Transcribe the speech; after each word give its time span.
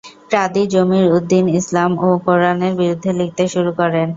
পাদ্রি 0.31 0.63
জমির 0.73 1.05
উদ্দিন 1.17 1.45
ইসলাম 1.59 1.91
ও 1.99 2.19
কোরআনের 2.25 2.73
বিরুদ্ধে 2.79 3.11
লিখতে 3.19 3.43
শুরু 3.53 3.71
করেন। 3.79 4.07